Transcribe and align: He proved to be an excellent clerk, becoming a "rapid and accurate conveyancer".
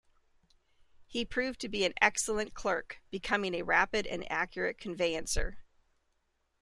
He 1.05 1.25
proved 1.25 1.59
to 1.61 1.69
be 1.69 1.85
an 1.85 1.93
excellent 2.01 2.55
clerk, 2.55 3.03
becoming 3.11 3.53
a 3.53 3.61
"rapid 3.61 4.07
and 4.07 4.25
accurate 4.31 4.79
conveyancer". 4.79 5.59